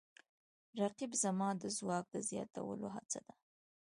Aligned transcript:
رقیب 0.81 1.11
زما 1.23 1.49
د 1.61 1.63
ځواک 1.77 2.05
د 2.11 2.15
زیاتولو 2.29 2.87
هڅه 2.95 3.19
ده 3.25 3.33